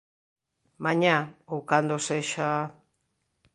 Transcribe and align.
Mañá, 0.85 1.17
ou 1.53 1.59
cando 1.69 2.03
sexa... 2.07 2.49